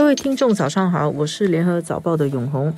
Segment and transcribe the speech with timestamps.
[0.00, 2.72] 各位听众，早上好，我是联合早报的永红，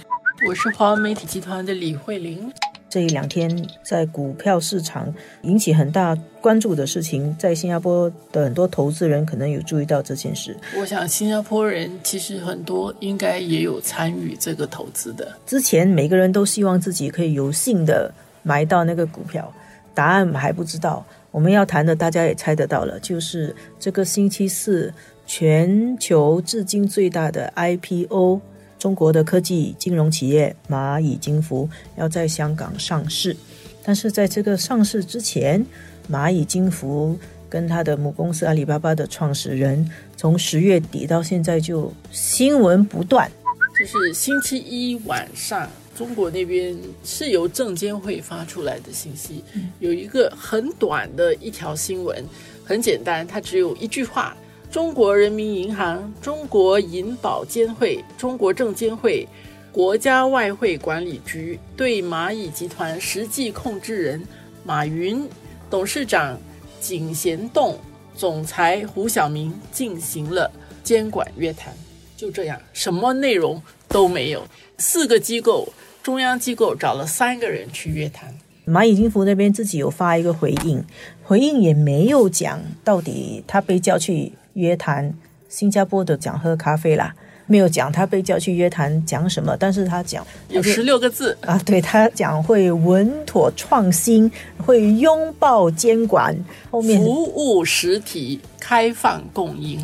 [0.49, 2.53] 我是华文媒体集团的李慧玲。
[2.89, 10.57] 这一两天在股票市场引起很大关注的事情，在新加坡的很多投资人可能有注意到这件事。
[10.77, 15.33] 我想新加坡人其实很多应该也有参与这个投资的。
[15.47, 18.13] 之前每个人都希望自己可以有幸的
[18.43, 19.51] 买到那个股票，
[19.95, 21.07] 答案还不知道。
[21.31, 24.93] 我们要谈的，大家也猜得到了，就是这个星期四。
[25.35, 28.39] 全球至今最大的 IPO，
[28.79, 31.67] 中国的科技金融企业蚂蚁金服
[31.97, 33.35] 要在香港上市，
[33.83, 35.65] 但是在这个上市之前，
[36.11, 43.33] 蚂蚁金服跟他的母公司阿里巴巴的创始人，从十月底到现在就新闻不断。
[43.81, 49.43] 就是星期一晚上，中国那边是由证监会发出来的信息，
[49.81, 52.23] 有一个很短的一条新闻，
[52.67, 54.37] 很简单，它只有一句话。
[54.73, 59.29] 中国人民银行、中国银保监会、中国证监会、
[59.71, 64.23] 国家外汇管理局对蚂蚁集团实际控制人
[64.65, 65.29] 马云、
[65.69, 66.41] 董事长
[66.81, 67.79] 景贤栋、
[68.17, 70.51] 总裁胡晓明进行了
[70.83, 71.75] 监管约谈。
[72.17, 74.43] 就这样，什么内容都没有。
[74.79, 75.71] 四个机构，
[76.03, 78.35] 中央机构找了三个人去约谈。
[78.67, 80.83] 蚂蚁金服那边自己有发一个回应，
[81.23, 84.33] 回应也没有讲到底他被叫去。
[84.55, 85.13] 约谈
[85.49, 87.15] 新加坡的讲喝咖啡啦，
[87.47, 96.37] 没有讲他被叫去约谈讲什么，但是他讲有十六个字啊，对他讲会稳妥创新，会拥抱监管，
[96.71, 99.79] 后面服务实体开放供应。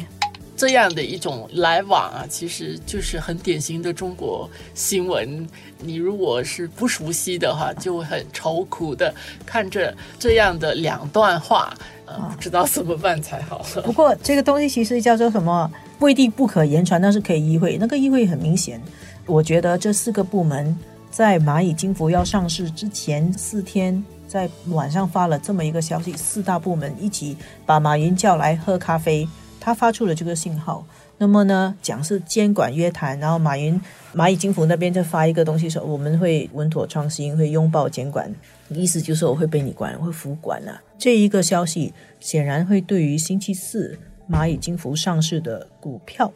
[0.58, 5.48] 这样的一种来往啊，其实就是很典型的中国新闻。
[5.78, 9.14] 你如果是不熟悉的话，就很愁苦的
[9.46, 11.72] 看着这样的两段话，
[12.06, 13.64] 呃，不知道怎么办才好。
[13.86, 15.70] 不过这个东西其实叫做什么？
[16.00, 17.76] 未定不可言传，但是可以意会。
[17.78, 18.82] 那个意会很明显，
[19.26, 20.76] 我觉得这四个部门
[21.08, 29.28] 在蚂蚁金服要上市之前四天，在晚上发了这么一个消息，四大部门一起把马云叫来喝咖啡。
[29.60, 30.84] 他发出了这个信号，
[31.18, 33.80] 那么呢，讲是监管约谈，然后马云
[34.14, 38.32] 蚂蚁金服那边就发一个东西说，我们会稳妥创新，会拥抱监管，
[38.70, 40.80] 意思就是我会被你管，会服管啊。
[40.96, 43.98] 这一个消息显然会对于星期四
[44.30, 46.32] 蚂蚁金服上市的股票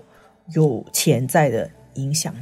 [0.54, 2.34] 有潜在的影响。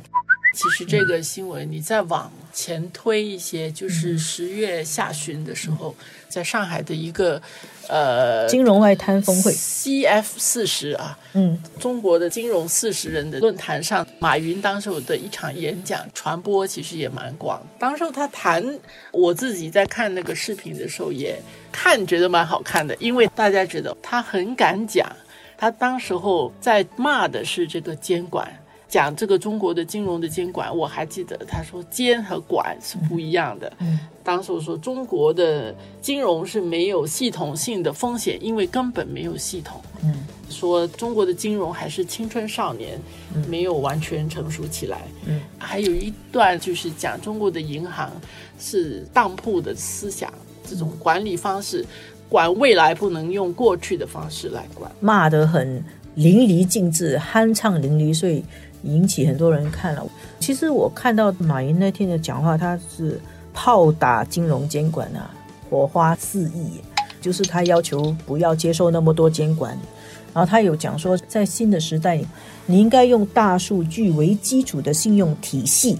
[0.52, 5.94] 其实这个新闻你再往前推一些，就是十月下旬的时候，
[6.28, 7.40] 在上海的一个
[7.88, 17.64] 呃金融外滩峰会 CF 四十啊，嗯，中国的金融四十人的论坛上，马云当时的一场演讲传播其实也蛮广。
[17.78, 18.62] 当时他谈，
[19.12, 21.40] 我自己在看那个视频的时候也
[21.70, 25.08] 看觉得蛮好看的，因为大家觉得他很敢讲，
[25.56, 28.52] 他当时候在骂的是这个监管。
[28.90, 33.72] 讲这个中国的金融的监管，我还记得他说监和管是不一样的。
[33.78, 39.80] 嗯，当时我说中国的金融是没有系统性的风险，因为根本没有系统。
[40.02, 40.12] 嗯，
[40.48, 43.00] 说中国的金融还是青春少年，
[43.48, 45.02] 没有完全成熟起来。
[45.24, 48.10] 嗯，还有一段就是讲中国的银行
[48.58, 50.34] 是当铺的思想，
[50.68, 51.86] 这种管理方式，
[52.28, 54.90] 管未来不能用过去的方式来管。
[54.98, 55.80] 骂得很
[56.16, 58.44] 淋漓尽致，酣畅淋漓，所以。
[58.82, 60.06] 引起很多人看了。
[60.38, 63.20] 其实我看到马云那天的讲话，他是
[63.52, 65.30] 炮打金融监管啊，
[65.68, 66.80] 火花四溢，
[67.20, 69.76] 就是他要求不要接受那么多监管。
[70.32, 72.20] 然后他有讲说，在新的时代，
[72.66, 75.98] 你应该用大数据为基础的信用体系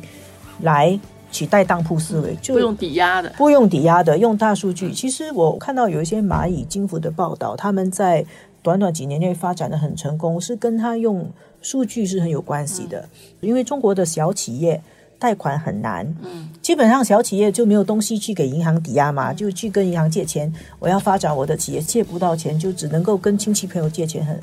[0.61, 0.99] 来
[1.33, 4.93] 取代当铺思维，就不用抵押的，不用抵押的，用大数据。
[4.93, 8.25] 其实我看到有一些蚂蚁金服的报道，他们在
[8.63, 11.31] 短短几年内发展的很成功，是跟他用。
[11.63, 13.07] 数据是很有关系的，
[13.43, 14.81] 因为中国的小企业
[15.19, 20.51] 贷款很难，嗯，基本上小企业就没有东西去给银行抵押嘛，就去跟银行借钱。
[20.79, 24.41] 我要发展我的企业，借不到钱，就只能够跟亲戚朋友借钱，很很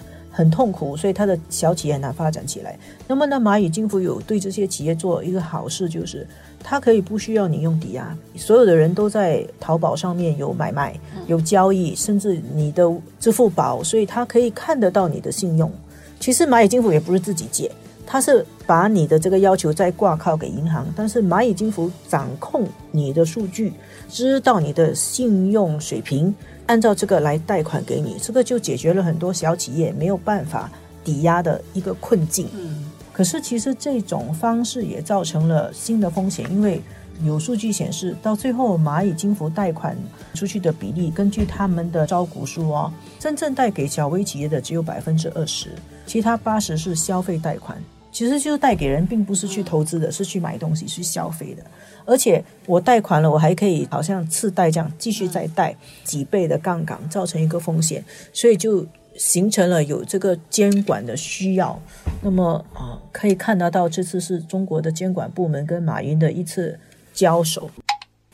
[0.50, 2.78] 痛苦，所以他的小企业很难发展起来。
[3.08, 6.28] 那么呢，蚂蚁金服有对这些企业做一个好事，就是
[6.64, 15.72] 它可以不需要你用抵押，所有的人都在淘宝上面有买卖、有交易，甚至你的支付宝，所以它可以看得到你的信用。
[16.20, 17.72] 其实蚂蚁金服也不是自己借，
[18.06, 23.72] 它是把你的这个要求再挂靠给银行，但是蚂蚁金服掌控你的数据，
[24.10, 26.34] 知道你的信用水平，
[26.68, 30.70] 按照这个来贷款给你，这个就解决了很多小企业没有办法
[31.04, 32.48] 抵押的一个困境。
[32.54, 36.82] 嗯，可是其实这种方式也造成了新的风险，因为
[37.24, 39.98] 有数据显示，到最后蚂蚁金服贷款
[40.34, 45.72] 出去的比例，根据他们的招股书哦，真正贷给小微企业的只有百分之二十。
[46.06, 47.78] 其他八十是消费贷款，
[48.18, 51.64] 其实就是贷给人，并不是去投资的，是去买东西、去消费的。
[52.04, 58.04] 而且我贷款了，我还可以好像次贷这样继续再贷几倍的杠杆，造成一个风险，
[58.34, 58.84] 所以就
[59.16, 61.80] 形成了有这个监管的需要。
[62.24, 66.80] 那么啊，可以看得到这次是中国的监管部门跟马云的一次
[67.14, 67.70] 交手。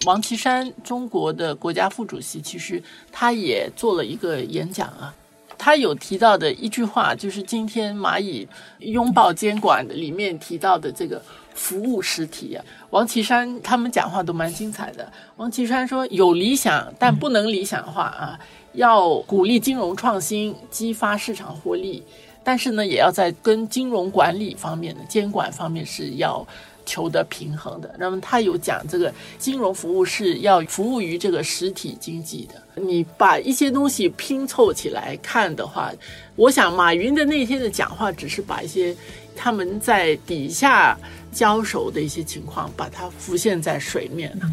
[0.06, 2.82] 王岐山，中国的国家副主席，其实
[3.12, 5.14] 他也做了一个演讲啊。
[5.58, 8.48] 他有提到的一句话，就是今天蚂蚁
[8.80, 11.22] 拥抱监管里面提到的这个
[11.54, 12.58] 服务实体。
[12.90, 15.12] 王岐山他们讲话都蛮精彩的。
[15.38, 18.40] 王岐山说：“有理想，但不能理想化啊，
[18.74, 22.04] 要鼓励金融创新，激发市场活力，
[22.44, 26.46] 但是呢，也要在跟金融管理方面的监管方面是要。”
[26.86, 32.82] 求得平衡的，那么他有讲这个金融服务是要服务于这个实体经济的。
[32.82, 35.92] 你把一些东西拼凑起来看的话，
[36.36, 38.96] 我想马云的那天的讲话只是把一些
[39.36, 40.98] 他们在底下
[41.32, 44.50] 交手的一些情况，把它浮现在水面了。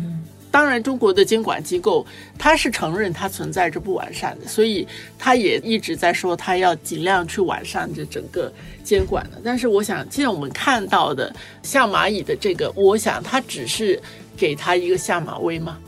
[0.51, 2.05] 当然，中国的监管机构
[2.37, 4.87] 他是承认它存在着不完善的，所以
[5.17, 8.53] 他也一直在说他要尽量去完善这整个
[8.83, 9.41] 监管的。
[9.45, 11.33] 但是，我想现在我们看到的
[11.63, 14.01] 像蚂蚁的这个，我想他只是
[14.37, 15.79] 给他一个下马威吗？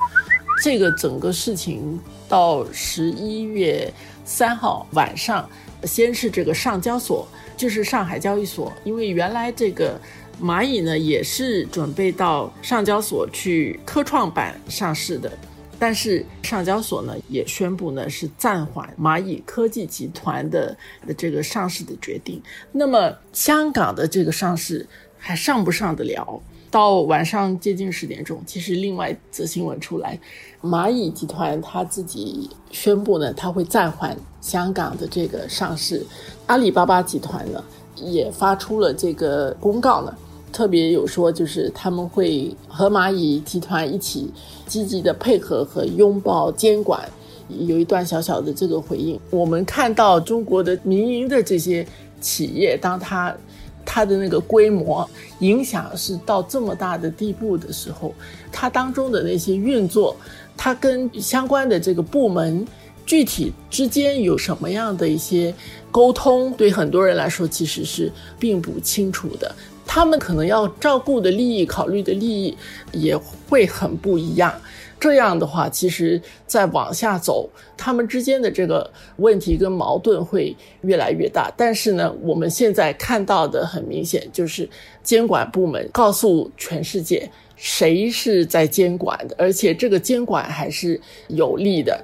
[0.62, 1.98] 这个整个事情
[2.28, 3.92] 到十一月
[4.24, 5.50] 三号晚上，
[5.82, 7.26] 先是这个上交所，
[7.56, 10.00] 就是上海交易所，因为原来这个。
[10.40, 15.30] 蚂蚁呢也是准备到上交所去科创板上市的，
[15.78, 20.76] 但是上交所呢也宣布呢是暂缓蚂蚁科技集团的
[21.16, 22.42] 这个上市的决定。
[22.72, 24.86] 那么香港的这个上市
[25.18, 26.40] 还上不上得了？
[26.70, 30.18] 到晚上接近十点钟，其实另外一则新闻出来，
[30.62, 36.02] 蚂蚁集团他自己宣布呢，他会暂缓香港的这个上市。
[36.46, 37.62] 阿里巴巴集团呢
[37.96, 40.14] 也发出了这个公告呢。
[40.52, 44.30] 特别有说，就是他们会和蚂蚁集团一起
[44.66, 47.08] 积极的配合和拥抱监管，
[47.48, 49.18] 有一段小小的这个回应。
[49.30, 51.86] 我们看到中国的民营的这些
[52.20, 53.34] 企业，当它
[53.82, 58.12] 它的那个规模影响是到这么大的地步的时候，
[58.52, 60.14] 它当中的那些运作，
[60.54, 62.62] 它跟相关的这个部门
[63.04, 65.54] 具体之间有什么样的一些
[65.90, 69.54] 沟通，对很多人来说其实是并不清楚的。
[69.86, 72.56] 他们可能要照顾的利益、考虑的利益
[72.92, 73.16] 也
[73.48, 74.54] 会很不一样。
[74.98, 81.52] 这样的话，其实再往下走，他们之间的这个问题跟矛盾会越来越大。
[81.56, 84.66] 但是呢，我们现在看到的很明显，就是
[85.02, 92.00] 监管部门告诉全世界谁是在监管的，而且这个监管还是有利的。